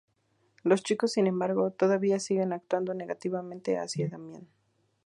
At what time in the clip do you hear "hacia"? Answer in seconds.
3.77-4.09